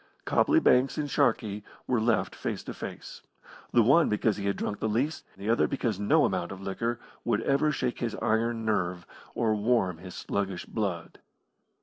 Copley 0.25 0.59
Banks 0.59 0.97
and 0.97 1.07
Sharkey 1.07 1.63
were 1.85 2.01
left 2.01 2.33
face 2.33 2.63
to 2.63 2.73
face, 2.73 3.21
the 3.71 3.83
one 3.83 4.09
because 4.09 4.37
he 4.37 4.47
had 4.47 4.55
drunk 4.57 4.79
the 4.79 4.89
least, 4.89 5.23
the 5.37 5.47
other 5.47 5.67
because 5.67 5.99
no 5.99 6.25
amount 6.25 6.51
of 6.51 6.59
liquor 6.59 6.99
would 7.23 7.41
ever 7.43 7.71
shake 7.71 7.99
his 7.99 8.15
iron 8.15 8.65
nerve 8.65 9.05
or 9.35 9.53
warm 9.53 9.99
his 9.99 10.15
sluggish 10.15 10.65
blood. 10.65 11.19